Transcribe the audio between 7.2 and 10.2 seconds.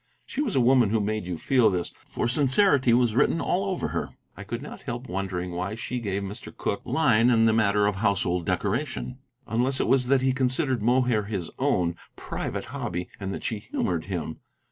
in the matter of household decoration, unless it was